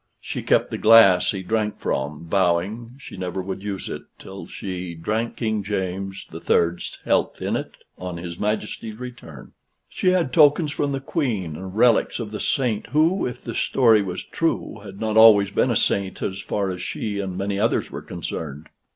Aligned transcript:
She 0.19 0.41
kept 0.41 0.71
the 0.71 0.79
glass 0.79 1.29
he 1.29 1.43
drank 1.43 1.77
from, 1.77 2.25
vowing 2.27 2.95
she 2.97 3.17
never 3.17 3.39
would 3.39 3.61
use 3.61 3.87
it 3.87 4.01
till 4.17 4.47
she 4.47 4.95
drank 4.95 5.35
King 5.35 5.61
James 5.61 6.25
the 6.31 6.39
Third's 6.41 6.97
health 7.05 7.39
in 7.39 7.55
it 7.55 7.73
on 7.99 8.17
his 8.17 8.39
Majesty's 8.39 8.97
return; 8.99 9.51
she 9.87 10.07
had 10.07 10.33
tokens 10.33 10.71
from 10.71 10.91
the 10.91 11.01
Queen, 11.01 11.55
and 11.55 11.77
relics 11.77 12.19
of 12.19 12.31
the 12.31 12.39
saint 12.39 12.87
who, 12.87 13.27
if 13.27 13.43
the 13.43 13.53
story 13.53 14.01
was 14.01 14.23
true, 14.23 14.81
had 14.83 14.99
not 14.99 15.17
always 15.17 15.51
been 15.51 15.69
a 15.69 15.75
saint 15.75 16.23
as 16.23 16.41
far 16.41 16.71
as 16.71 16.81
she 16.81 17.19
and 17.19 17.37
many 17.37 17.59
others 17.59 17.91
were 17.91 18.01
concerned. 18.01 18.69